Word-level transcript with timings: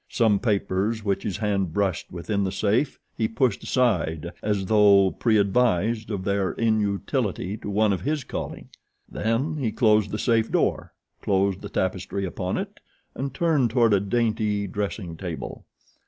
Some 0.09 0.39
papers 0.39 1.05
which 1.05 1.21
his 1.21 1.37
hand 1.37 1.73
brushed 1.73 2.11
within 2.11 2.43
the 2.43 2.51
safe 2.51 2.99
he 3.15 3.27
pushed 3.27 3.61
aside 3.61 4.31
as 4.41 4.65
though 4.65 5.11
preadvised 5.11 6.09
of 6.09 6.23
their 6.23 6.53
inutility 6.53 7.55
to 7.57 7.69
one 7.69 7.93
of 7.93 8.01
his 8.01 8.23
calling. 8.23 8.69
Then 9.07 9.57
he 9.57 9.71
closed 9.71 10.09
the 10.09 10.17
safe 10.17 10.51
door, 10.51 10.93
closed 11.21 11.61
the 11.61 11.69
tapestry 11.69 12.25
upon 12.25 12.57
it 12.57 12.79
and 13.13 13.31
turned 13.31 13.69
toward 13.69 13.93
a 13.93 13.99
dainty 13.99 14.65
dressing 14.65 15.17
table. 15.17 15.67